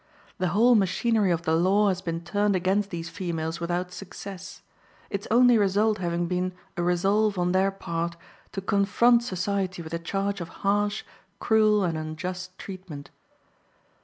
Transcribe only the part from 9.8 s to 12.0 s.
with the charge of harsh, cruel, and